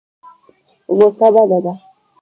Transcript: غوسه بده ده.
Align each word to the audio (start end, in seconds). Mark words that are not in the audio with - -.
غوسه 0.95 1.27
بده 1.35 1.59
ده. 1.65 1.73